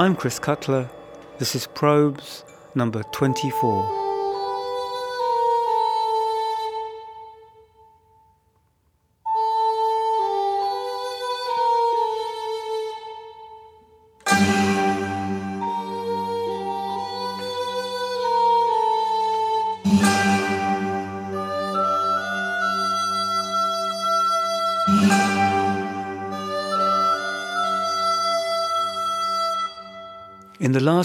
[0.00, 0.88] I'm Chris Cutler.
[1.38, 2.42] This is Probes
[2.74, 4.09] number 24.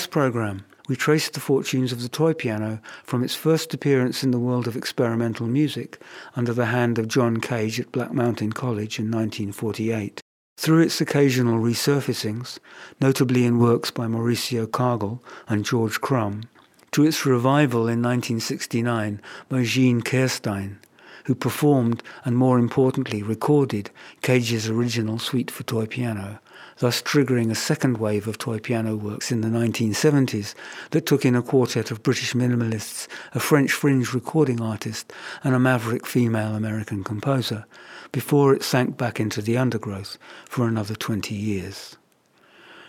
[0.07, 4.39] Program, we traced the fortunes of the toy piano from its first appearance in the
[4.39, 5.99] world of experimental music
[6.35, 10.21] under the hand of John Cage at Black Mountain College in 1948,
[10.57, 12.59] through its occasional resurfacings,
[13.01, 16.43] notably in works by Mauricio Kagel and George Crumb,
[16.91, 20.77] to its revival in 1969 by Jean Kirstein,
[21.25, 23.89] who performed and more importantly recorded
[24.21, 26.39] Cage's original suite for toy piano,
[26.79, 30.53] thus triggering a second wave of toy piano works in the 1970s
[30.91, 35.11] that took in a quartet of British minimalists, a French fringe recording artist,
[35.43, 37.65] and a maverick female American composer,
[38.11, 41.97] before it sank back into the undergrowth for another 20 years.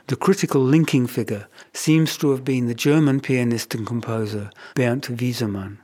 [0.08, 5.78] The critical linking figure seems to have been the German pianist and composer Bernd Wiesemann,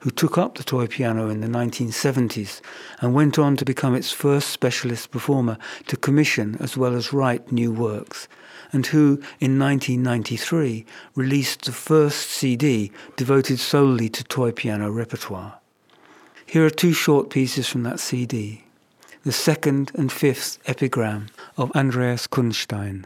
[0.00, 2.60] who took up the toy piano in the 1970s
[3.00, 7.50] and went on to become its first specialist performer to commission as well as write
[7.50, 8.28] new works,
[8.72, 15.58] and who, in 1993, released the first CD devoted solely to toy piano repertoire.
[16.46, 18.64] Here are two short pieces from that CD
[19.24, 21.26] the second and fifth epigram
[21.58, 23.04] of Andreas Kunstein.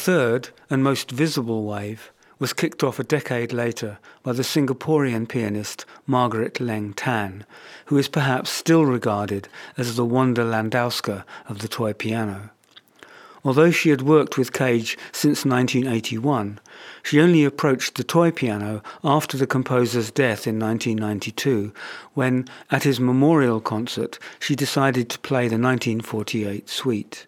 [0.00, 5.84] Third and most visible wave was kicked off a decade later by the Singaporean pianist
[6.06, 7.44] Margaret Leng Tan,
[7.84, 9.46] who is perhaps still regarded
[9.76, 12.48] as the Wanda Landowska of the toy piano.
[13.44, 16.60] Although she had worked with Cage since 1981,
[17.02, 21.74] she only approached the toy piano after the composer's death in 1992,
[22.14, 27.26] when, at his memorial concert, she decided to play the 1948 suite.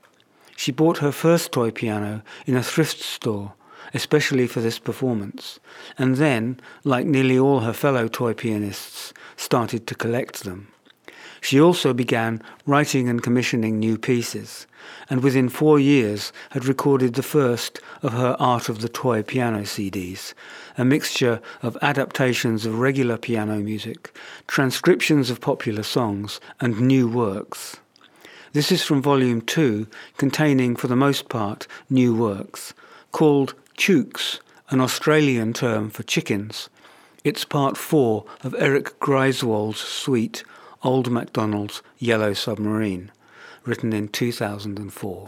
[0.57, 3.55] She bought her first toy piano in a thrift store,
[3.95, 5.59] especially for this performance,
[5.99, 10.69] and then, like nearly all her fellow toy pianists, started to collect them.
[11.41, 14.69] She also began writing and commissioning new pieces,
[15.11, 19.63] and within four years had recorded the first of her Art of the Toy piano
[19.63, 20.35] CDs,
[20.79, 27.79] a mixture of adaptations of regular piano music, transcriptions of popular songs, and new works.
[28.55, 29.87] This is from Volume 2,
[30.19, 32.75] containing, for the most part, new works,
[33.11, 36.69] called Chooks, an Australian term for chickens.
[37.25, 40.45] It's part 4 of Erik Griswold's suite,
[40.83, 43.11] Old MacDonald's Yellow Submarine,
[43.65, 45.27] written in 2004.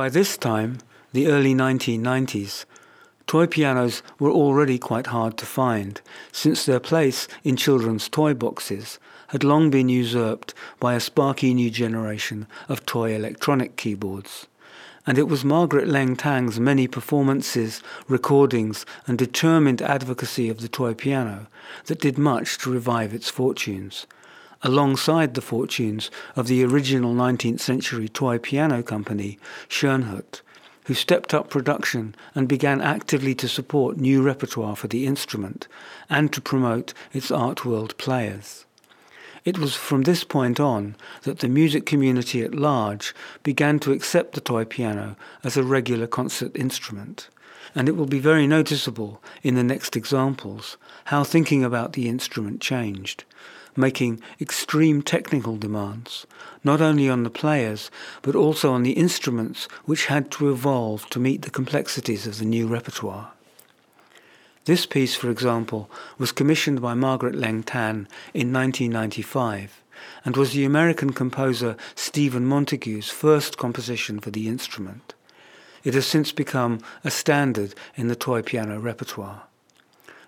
[0.00, 0.78] By this time,
[1.12, 2.64] the early 1990s,
[3.26, 6.00] toy pianos were already quite hard to find,
[6.32, 8.98] since their place in children's toy boxes
[9.28, 14.46] had long been usurped by a sparky new generation of toy electronic keyboards.
[15.06, 20.94] And it was Margaret Leng Tan's many performances, recordings, and determined advocacy of the toy
[20.94, 21.48] piano
[21.84, 24.06] that did much to revive its fortunes,
[24.62, 30.42] alongside the fortunes of the original 19th century toy piano company, Schoenhut,
[30.84, 35.68] who stepped up production and began actively to support new repertoire for the instrument
[36.08, 38.66] and to promote its art world players.
[39.44, 44.34] It was from this point on that the music community at large began to accept
[44.34, 47.28] the toy piano as a regular concert instrument.
[47.74, 52.60] And it will be very noticeable in the next examples how thinking about the instrument
[52.60, 53.24] changed,
[53.76, 56.26] making extreme technical demands,
[56.64, 57.90] not only on the players,
[58.22, 62.44] but also on the instruments which had to evolve to meet the complexities of the
[62.44, 63.32] new repertoire.
[64.66, 69.82] This piece, for example, was commissioned by Margaret Leng Tan in 1995
[70.24, 75.14] and was the American composer Stephen Montague's first composition for the instrument.
[75.82, 79.42] It has since become a standard in the toy piano repertoire.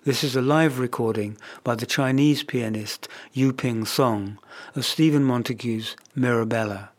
[0.05, 4.37] This is a live recording by the Chinese pianist Yu Ping Song
[4.75, 6.89] of Stephen Montague's Mirabella.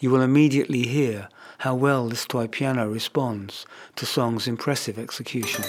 [0.00, 1.28] You will immediately hear
[1.58, 5.62] how well this toy piano responds to Song's impressive execution.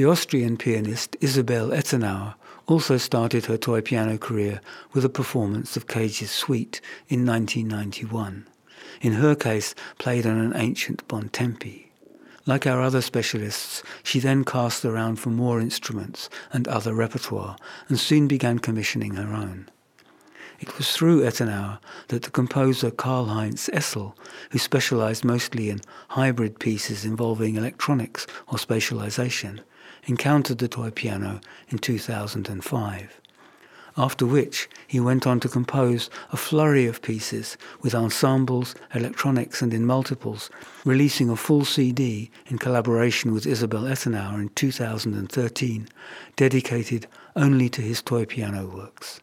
[0.00, 2.34] The Austrian pianist Isabel Ettenauer
[2.66, 4.62] also started her toy piano career
[4.94, 6.80] with a performance of Cage's Suite
[7.10, 8.48] in 1991.
[9.02, 11.90] In her case, played on an ancient Bontempi.
[12.46, 17.56] Like our other specialists, she then cast around for more instruments and other repertoire
[17.90, 19.68] and soon began commissioning her own.
[20.60, 21.78] It was through Ettenauer
[22.08, 24.14] that the composer Karl-Heinz Essl,
[24.48, 29.60] who specialized mostly in hybrid pieces involving electronics or spatialization,
[30.06, 33.20] encountered the toy piano in 2005,
[33.96, 39.74] after which he went on to compose a flurry of pieces with ensembles, electronics and
[39.74, 40.50] in multiples,
[40.84, 45.88] releasing a full CD in collaboration with Isabel Ettenauer in 2013,
[46.36, 49.20] dedicated only to his toy piano works.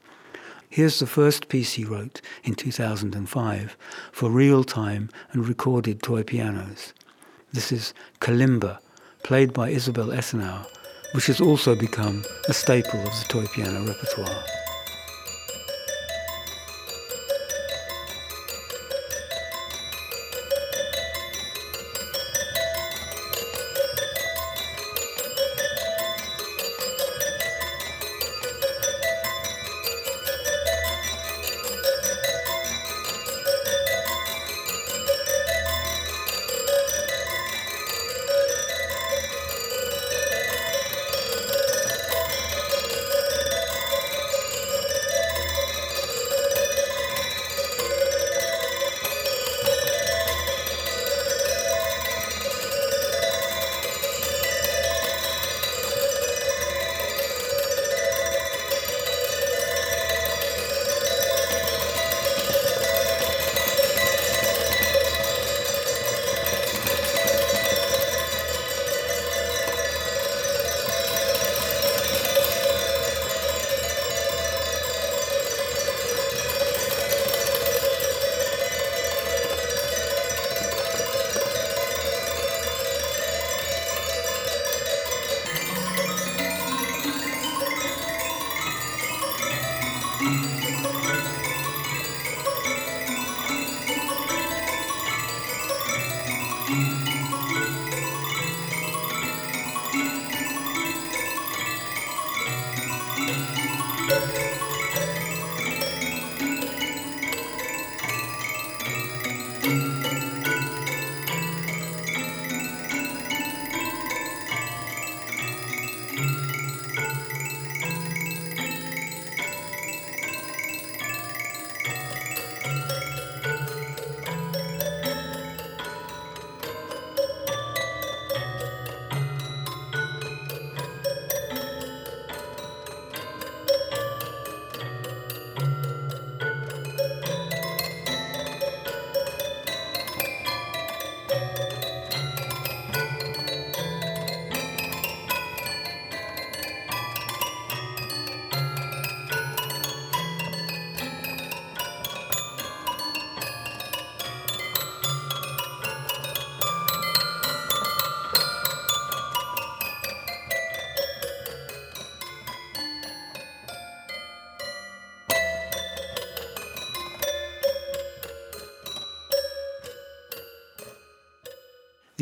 [0.69, 3.77] Here's the first piece he wrote in 2005
[4.11, 6.93] for real-time and recorded toy pianos.
[7.53, 8.79] This is Kalimba
[9.27, 10.65] played by Isabel Ettenauer,
[11.11, 14.56] which has also become a staple of the toy piano repertoire.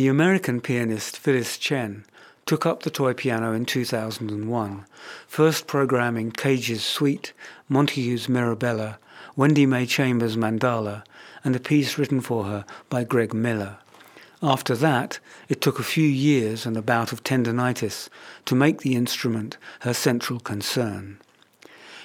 [0.06, 2.06] The American pianist Phyllis Chen
[2.46, 4.86] took up the toy piano in 2001,
[5.26, 7.34] first programming Cage's Suite,
[7.68, 9.00] Montague's Mirabella,
[9.36, 11.04] Wendy Mae Chambers' Mandala,
[11.44, 13.78] and a piece written for her by Greg Miller.
[14.44, 15.18] After that,
[15.50, 18.08] it took a few years and a bout of tendonitis
[18.46, 21.18] to make the instrument her central concern.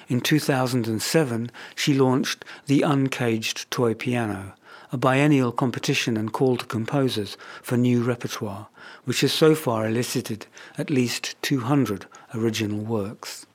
[0.07, 4.55] In 2007, she launched the Uncaged Toy Piano,
[4.91, 8.67] a biennial competition and call to composers for new repertoire,
[9.05, 10.45] which has so far elicited
[10.77, 12.05] at least 200
[12.35, 13.45] original works.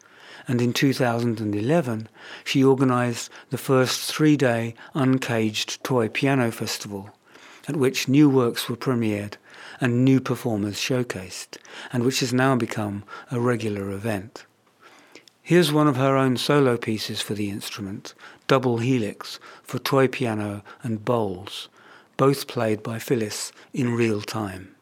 [0.49, 2.09] And in 2011,
[2.45, 7.11] she organized the first three-day Uncaged Toy Piano Festival,
[7.69, 9.35] at which new works were premiered
[9.81, 11.59] and new performers showcased,
[11.93, 14.47] and which has now become a regular event.
[15.43, 18.15] Here's one of her own solo pieces for the instrument,
[18.47, 21.69] Double Helix, for toy piano and bowls,
[22.17, 24.76] both played by Phyllis in real time.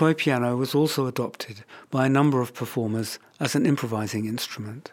[0.00, 4.92] Toy piano was also adopted by a number of performers as an improvising instrument.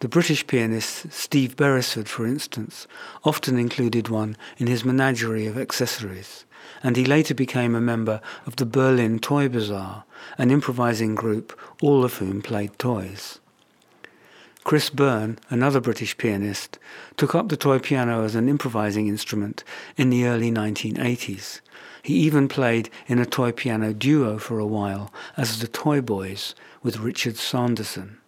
[0.00, 2.88] The British pianist Steve Beresford, for instance,
[3.22, 6.46] often included one in his menagerie of accessories,
[6.82, 10.02] and he later became a member of the Berlin Toy Bazaar,
[10.36, 13.38] an improvising group, all of whom played toys.
[14.64, 16.80] Chris Burn, another British pianist,
[17.16, 19.62] took up the toy piano as an improvising instrument
[19.96, 21.60] in the early 1980s,
[22.04, 26.54] he even played in a toy piano duo for a while as the Toy Boys
[26.82, 28.18] with Richard Sanderson.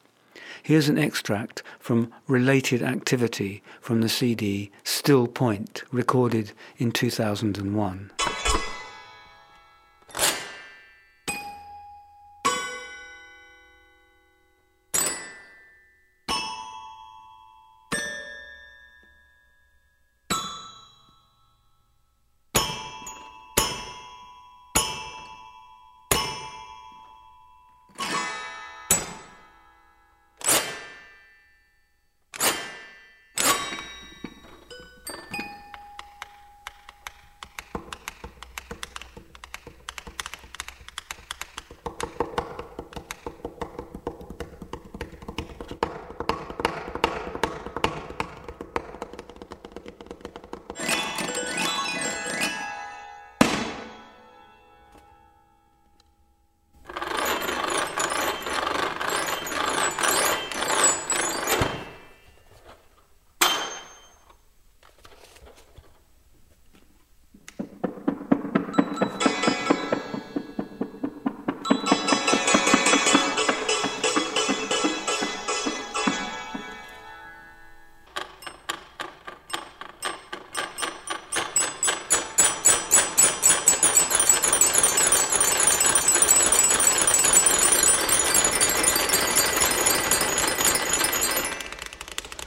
[0.63, 8.11] Here's an extract from Related Activity from the CD Still Point, recorded in 2001.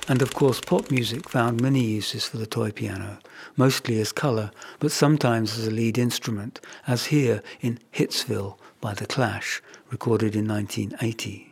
[0.09, 3.19] And of course, pop music found many uses for the toy piano,
[3.55, 9.05] mostly as colour, but sometimes as a lead instrument, as here in Hitsville by The
[9.05, 11.48] Clash, recorded in 1980.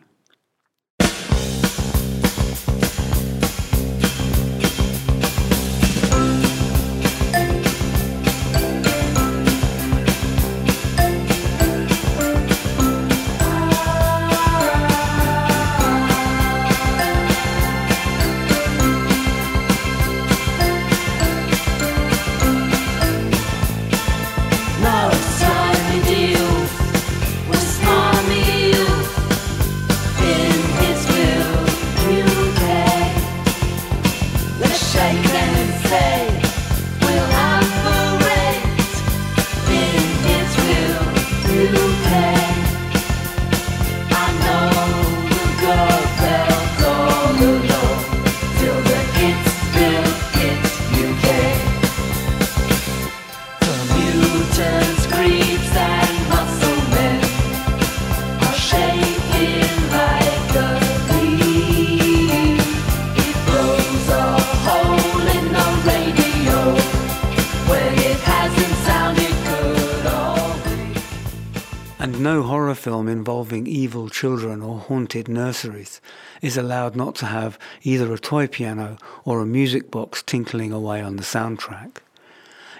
[74.19, 76.01] Children or haunted nurseries
[76.41, 81.03] is allowed not to have either a toy piano or a music box tinkling away
[81.03, 81.97] on the soundtrack.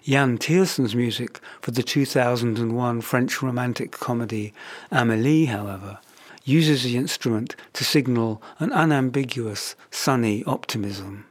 [0.04, 4.52] Yann Tiersen's music for the 2001 French romantic comedy
[4.92, 6.00] Amélie, however,
[6.44, 11.27] uses the instrument to signal an unambiguous, sunny optimism.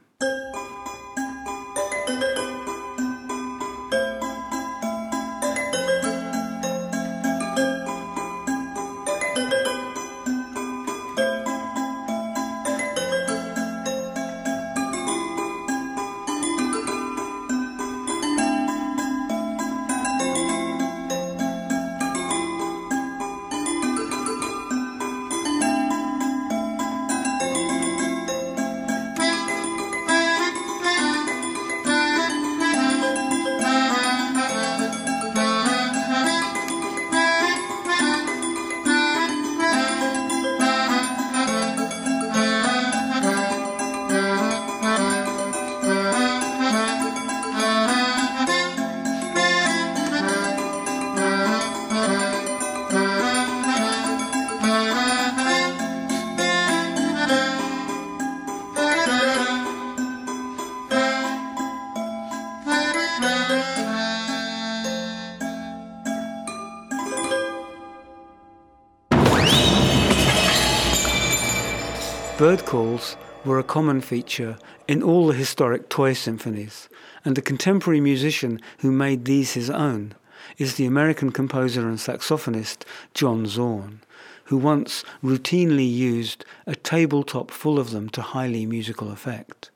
[72.47, 74.57] Bird calls were a common feature
[74.87, 76.87] in all the historic toy symphonies,
[77.25, 80.13] and the contemporary musician who made these his own
[80.57, 83.99] is the American composer and saxophonist John Zorn,
[84.45, 89.69] who once routinely used a tabletop full of them to highly musical effect.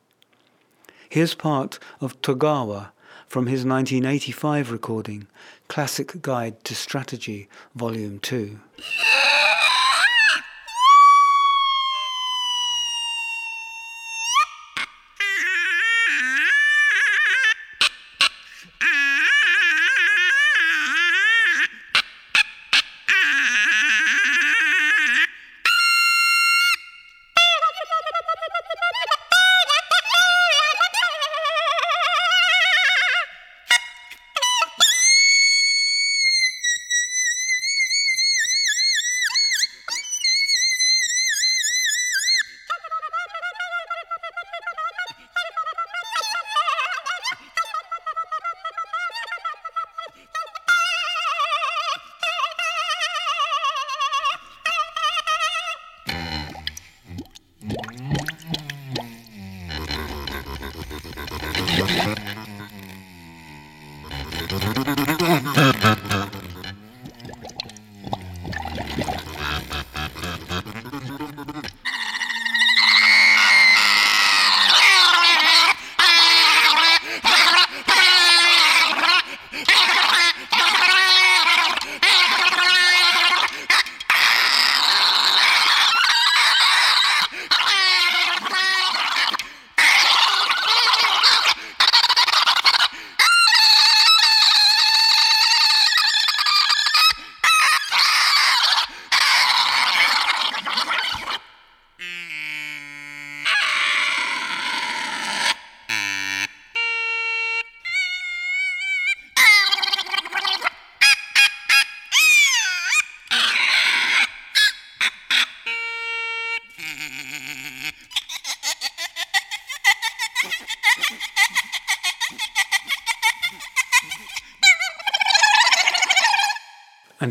[1.09, 2.91] Here's part of Togawa
[3.27, 5.27] from his 1985 recording,
[5.67, 8.61] Classic Guide to Strategy, Volume 2.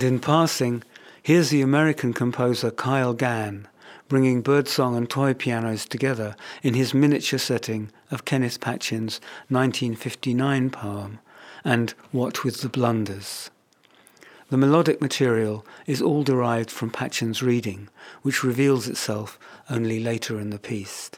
[0.00, 0.82] And in passing,
[1.22, 3.68] here's the American composer Kyle Gann
[4.08, 11.18] bringing birdsong and toy pianos together in his miniature setting of Kenneth Patchen's 1959 poem,
[11.66, 13.50] and What with the Blunders.
[14.48, 17.90] The melodic material is all derived from Patchen's reading,
[18.22, 21.10] which reveals itself only later in the piece.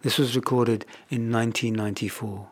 [0.00, 2.48] This was recorded in 1994.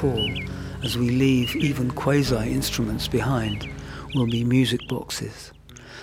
[0.00, 0.32] Call,
[0.82, 3.68] as we leave even quasi-instruments behind,
[4.14, 5.52] will be music boxes,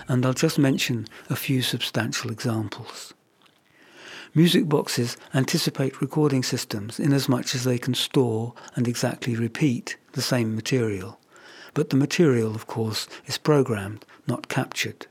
[0.07, 3.15] and I'll just mention a few substantial examples.
[4.35, 10.53] Music boxes anticipate recording systems inasmuch as they can store and exactly repeat the same
[10.53, 11.19] material,
[11.73, 15.07] but the material, of course, is programmed, not captured.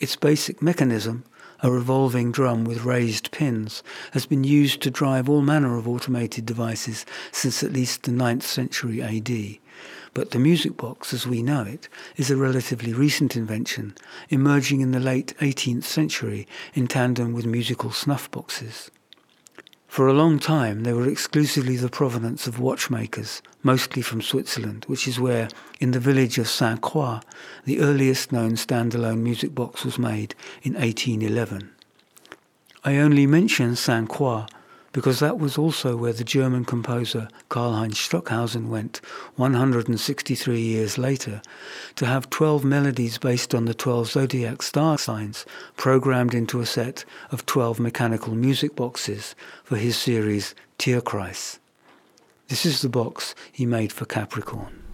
[0.00, 1.22] Its basic mechanism
[1.62, 6.46] a revolving drum with raised pins, has been used to drive all manner of automated
[6.46, 9.58] devices since at least the 9th century AD.
[10.14, 13.94] But the music box, as we know it, is a relatively recent invention,
[14.30, 18.90] emerging in the late 18th century in tandem with musical snuff boxes.
[19.88, 25.08] For a long time, they were exclusively the provenance of watchmakers, mostly from Switzerland, which
[25.08, 25.48] is where,
[25.80, 27.20] in the village of Saint Croix,
[27.64, 31.70] the earliest known standalone music box was made in 1811.
[32.84, 34.46] I only mention Saint Croix
[34.98, 39.00] because that was also where the German composer Karlheinz Stockhausen went
[39.36, 41.40] 163 years later
[41.94, 47.04] to have 12 melodies based on the 12 zodiac star signs programmed into a set
[47.30, 51.60] of 12 mechanical music boxes for his series Tierkreis.
[52.48, 54.87] This is the box he made for Capricorn.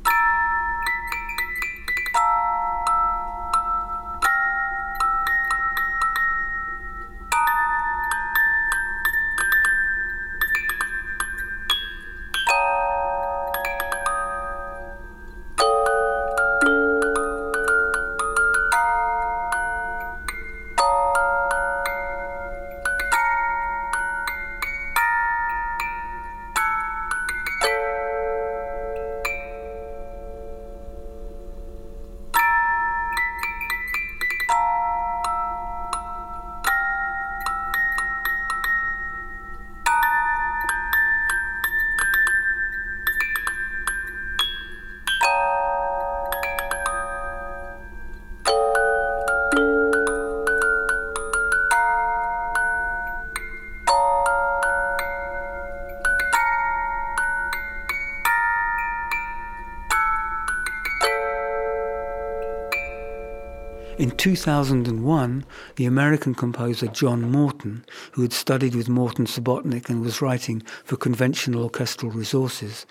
[64.25, 65.45] 2001,
[65.77, 70.97] the American composer John Morton, who had studied with Morton Subotnick and was writing for
[70.97, 72.87] conventional orchestral resources,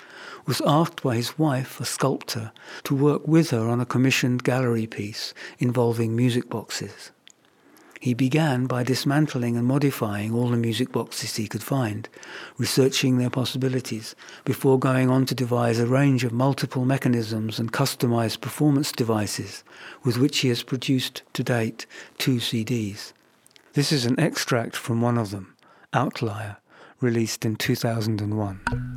[0.45, 2.51] was asked by his wife, a sculptor,
[2.83, 7.09] to work with her on a commissioned gallery piece involving music boxes.
[8.03, 12.09] He began by dismantling and modifying all the music boxes he could find,
[12.57, 14.13] researching their possibilities,
[14.43, 19.63] before going on to devise a range of multiple mechanisms and customized performance devices
[20.03, 21.85] with which he has produced to date
[22.17, 23.13] two CDs.
[23.71, 25.55] This is an extract from one of them,
[25.93, 26.57] Outlier,
[26.99, 28.92] released in 2001.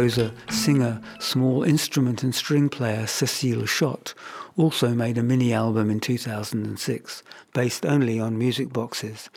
[0.00, 4.14] Composer, singer, small instrument and string player Cécile Schott
[4.56, 9.28] also made a mini album in 2006 based only on music boxes.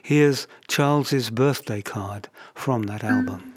[0.00, 3.52] Here's Charles's birthday card from that album.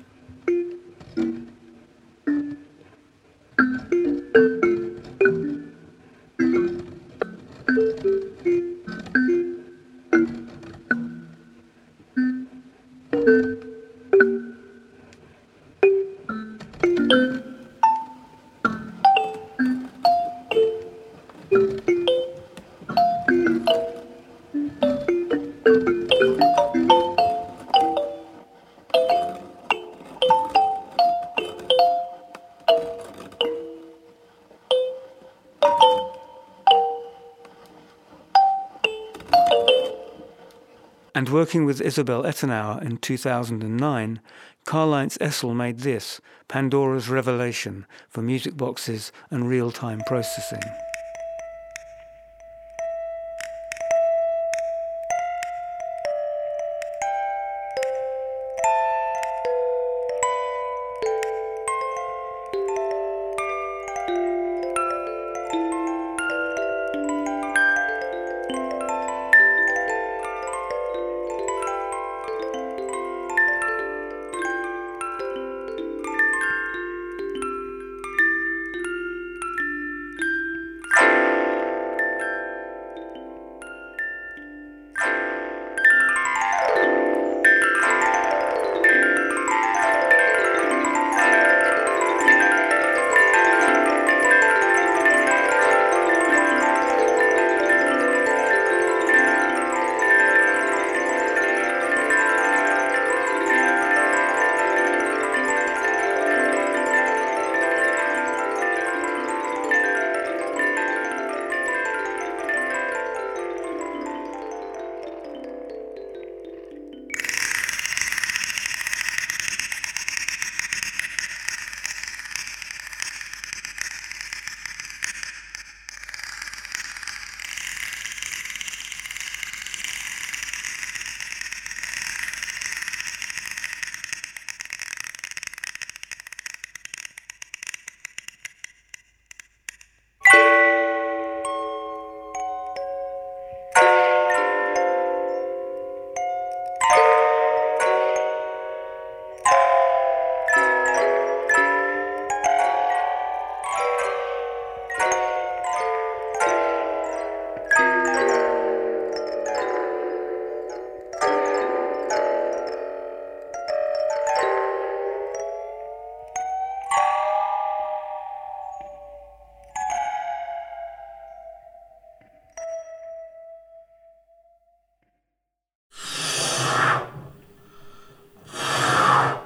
[41.45, 44.19] Working with Isabel Ettenauer in 2009,
[44.65, 50.63] Karl-Heinz Essl made this, Pandora's Revelation, for music boxes and real-time processing.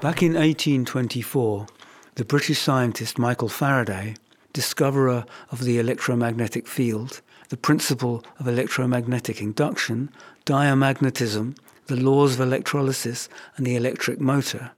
[0.10, 1.68] Back in 1824,
[2.16, 4.16] the British scientist Michael Faraday,
[4.54, 10.10] discoverer of the electromagnetic field, the principle of electromagnetic induction,
[10.48, 11.56] diamagnetism,
[11.86, 14.72] the laws of electrolysis, and the electric motor,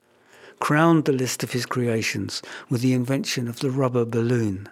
[0.60, 4.68] crowned the list of his creations with the invention of the rubber balloon,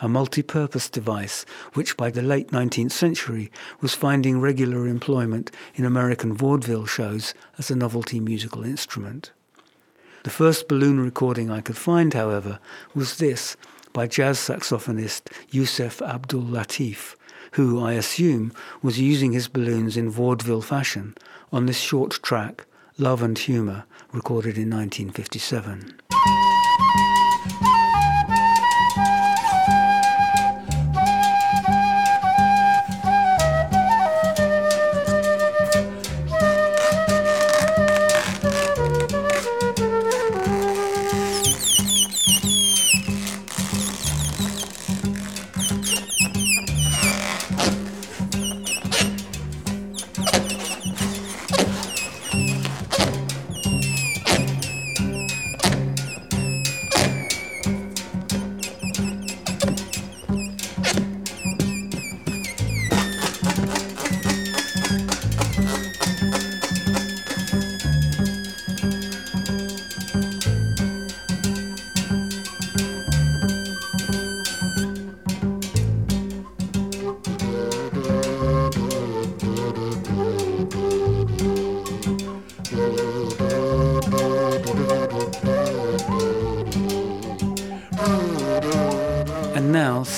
[0.00, 6.36] a multi-purpose device which by the late 19th century was finding regular employment in American
[6.36, 9.32] vaudeville shows as a novelty musical instrument.
[10.24, 12.58] The first balloon recording I could find, however,
[12.94, 13.56] was this
[13.92, 17.14] by jazz saxophonist Yusef Abdul Lateef,
[17.52, 18.52] who, I assume,
[18.82, 21.16] was using his balloons in vaudeville fashion
[21.52, 22.66] on this short track,
[22.98, 26.00] Love and Humour, recorded in 1957.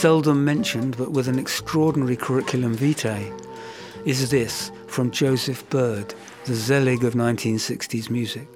[0.00, 3.30] Seldom mentioned but with an extraordinary curriculum vitae,
[4.06, 6.14] is this from Joseph Byrd,
[6.46, 8.48] the Zelig of 1960s music.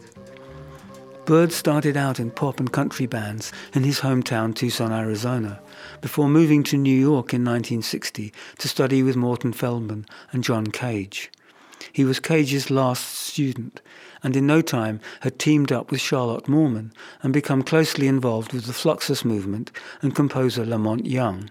[1.27, 5.61] Byrd started out in pop and country bands in his hometown Tucson, Arizona,
[6.01, 11.31] before moving to New York in 1960 to study with Morton Feldman and John Cage.
[11.93, 13.83] He was Cage's last student
[14.25, 16.91] and in no time had teamed up with Charlotte Moorman
[17.23, 19.71] and become closely involved with the Fluxus movement
[20.03, 21.51] and composer La Monte Young,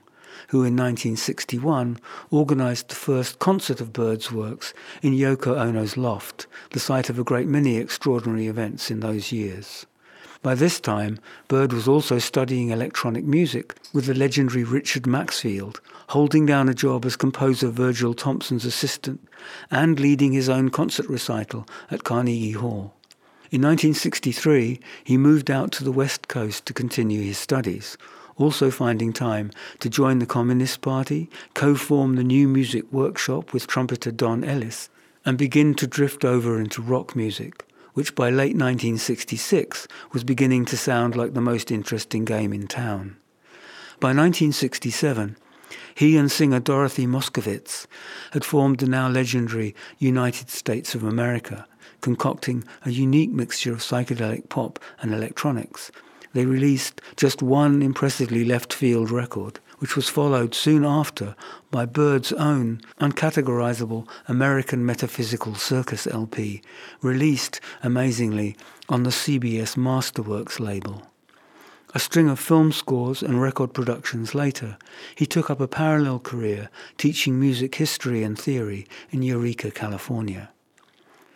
[0.49, 1.99] who in 1961
[2.31, 7.23] organized the first concert of Byrd's works in Yoko Ono's loft, the site of a
[7.23, 9.85] great many extraordinary events in those years.
[10.43, 15.79] By this time, Byrd was also studying electronic music with the legendary Richard Maxfield,
[16.09, 19.25] holding down a job as composer Virgil Thomson's assistant,
[19.71, 22.93] and leading his own concert recital at Carnegie Hall.
[23.51, 27.97] In 1963, he moved out to the West Coast to continue his studies,
[28.35, 34.11] also finding time to join the Communist Party, co-form the New Music Workshop with trumpeter
[34.11, 34.89] Don Ellis,
[35.25, 40.77] and begin to drift over into rock music, which by late 1966 was beginning to
[40.77, 43.17] sound like the most interesting game in town.
[43.99, 45.37] By 1967,
[45.95, 47.85] he and singer Dorothy Moskowitz
[48.31, 51.67] had formed the now legendary United States of America,
[52.01, 55.91] concocting a unique mixture of psychedelic pop and electronics.
[56.33, 61.35] They released just one impressively left field record, which was followed soon after
[61.69, 66.61] by Byrd's own uncategorizable American Metaphysical Circus LP,
[67.01, 68.55] released, amazingly,
[68.87, 71.05] on the CBS Masterworks label.
[71.93, 74.77] A string of film scores and record productions later,
[75.15, 80.49] he took up a parallel career teaching music history and theory in Eureka, California.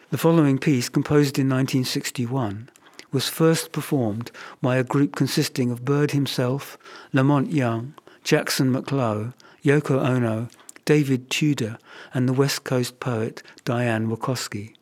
[0.09, 2.69] The following piece, composed in 1961,
[3.11, 4.31] was first performed
[4.61, 6.77] by a group consisting of Byrd himself,
[7.11, 7.93] La Monte Young,
[8.27, 9.31] Jackson Mac Low,
[9.63, 10.49] Yoko Ono,
[10.83, 11.77] David Tudor,
[12.13, 14.73] and the West Coast poet Diane Wakoski.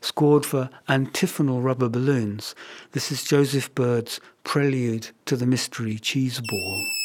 [0.00, 2.54] Scored for antiphonal rubber balloons,
[2.92, 6.99] this is Joseph Byrd's Prelude to the Mystery Cheese Ball.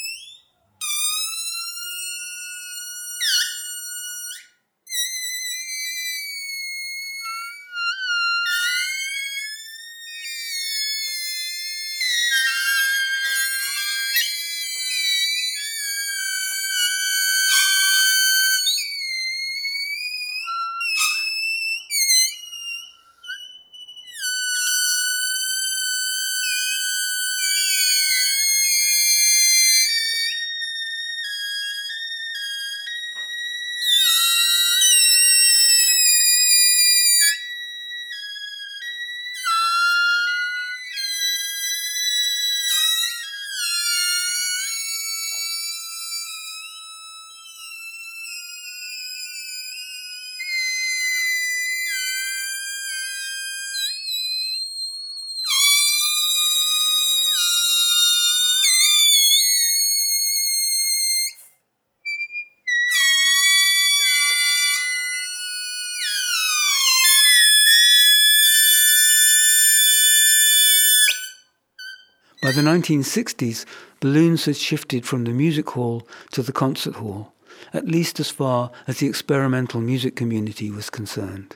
[72.56, 73.66] The 1960s,
[74.00, 77.34] balloons had shifted from the music hall to the concert hall,
[77.74, 81.56] at least as far as the experimental music community was concerned.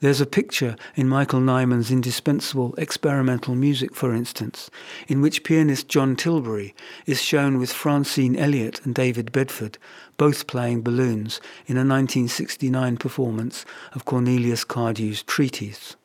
[0.00, 4.70] There's a picture in Michael Nyman's indispensable experimental music, for instance,
[5.08, 6.74] in which pianist John Tilbury
[7.04, 9.76] is shown with Francine Elliott and David Bedford,
[10.16, 15.96] both playing balloons in a 1969 performance of Cornelius Cardew's Treatise.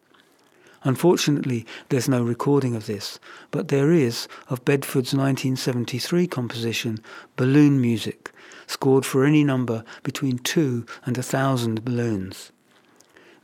[0.86, 3.19] Unfortunately, there's no recording of this,
[3.49, 6.99] but there is of Bedford's 1973 composition,
[7.36, 8.31] Balloon Music,
[8.67, 12.51] scored for any number between two and a thousand balloons.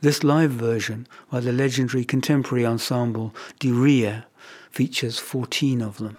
[0.00, 4.24] This live version by the legendary contemporary ensemble Die Reihe
[4.70, 6.16] features 14 of them.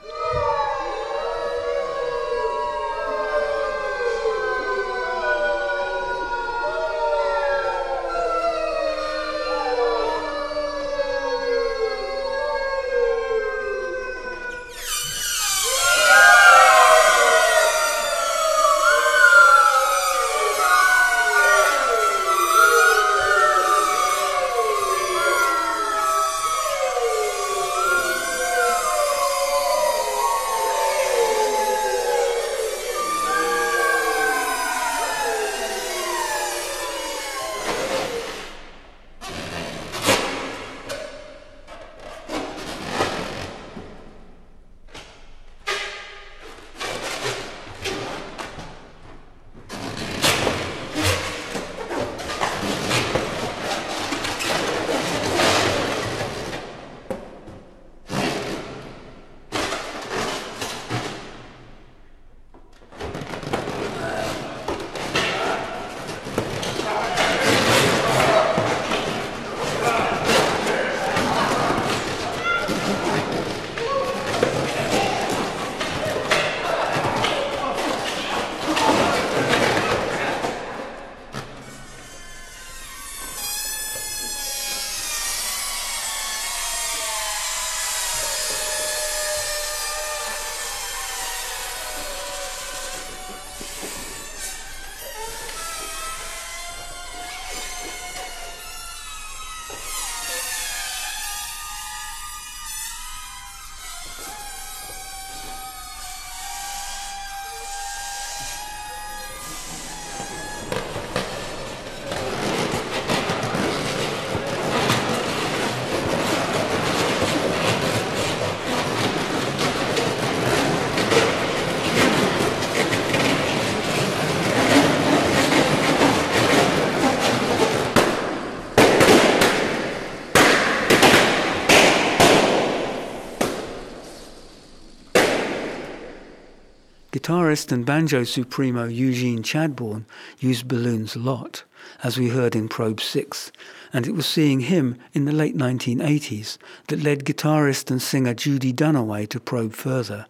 [137.54, 140.06] Guitarist and banjo supremo Eugene Chadbourne
[140.40, 141.64] used balloons a lot,
[142.02, 143.52] as we heard in Probe 6,
[143.94, 148.74] and it was seeing him in the late 1980s that led guitarist and singer Judy
[148.74, 150.26] Dunaway to probe further,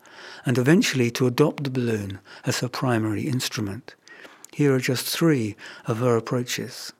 [0.45, 3.95] and eventually to adopt the balloon as her primary instrument.
[4.51, 5.55] Here are just three
[5.85, 6.91] of her approaches.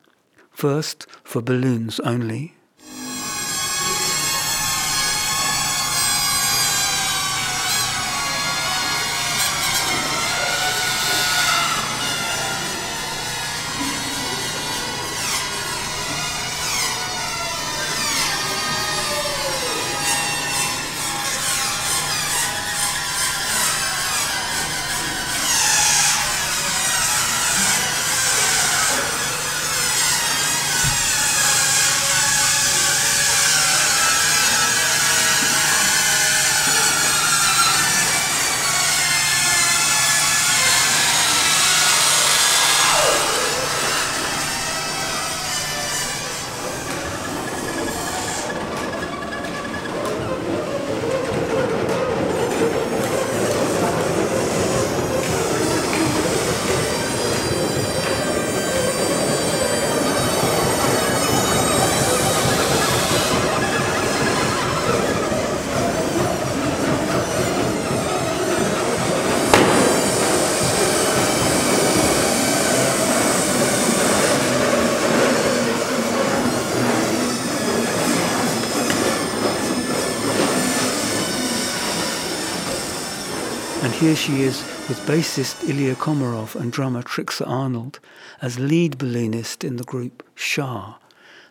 [0.52, 2.54] First, for balloons only,
[84.04, 88.00] here she is with bassist Ilya Komarov and drummer Trixer Arnold
[88.42, 90.96] as lead balloonist in the group Shah.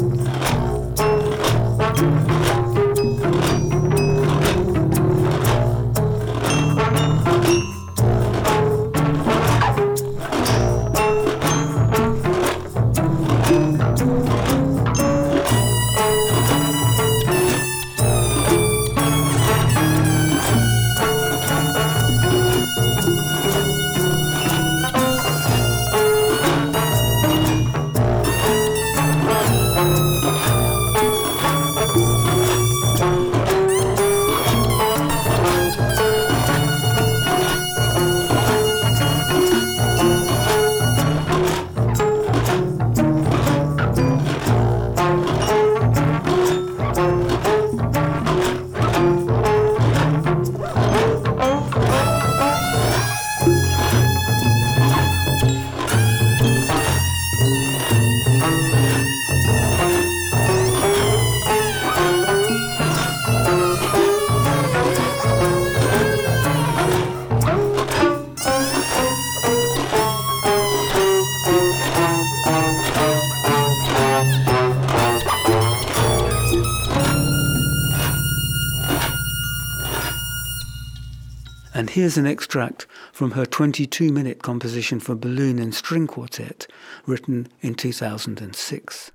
[82.06, 86.68] Here's an extract from her 22 minute composition for balloon and string quartet,
[87.08, 89.12] written in 2006.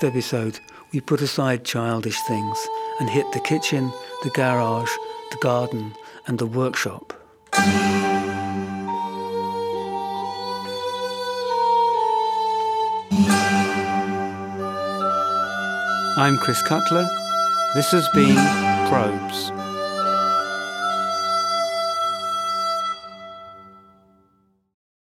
[0.00, 0.60] Next episode,
[0.92, 2.68] we put aside childish things
[3.00, 3.92] and hit the kitchen,
[4.22, 4.90] the garage,
[5.30, 5.94] the garden,
[6.26, 7.12] and the workshop.
[16.16, 17.06] I'm Chris Cutler.
[17.74, 18.69] This has been.